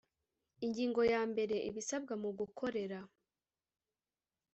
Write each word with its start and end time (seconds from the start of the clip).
Ingingo 0.65 1.01
ya 1.13 1.21
mbere 1.31 1.55
Ibisabwa 1.69 2.13
mu 2.21 2.29
gukorera 2.39 2.99